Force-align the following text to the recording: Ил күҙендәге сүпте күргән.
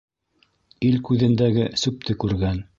Ил 0.87 0.97
күҙендәге 1.11 1.69
сүпте 1.85 2.19
күргән. 2.25 2.63